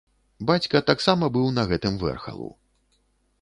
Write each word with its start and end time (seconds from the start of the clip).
Бацька 0.49 0.79
таксама 0.87 1.29
быў 1.35 1.47
на 1.59 1.67
гэтым 1.73 2.01
вэрхалу. 2.05 2.49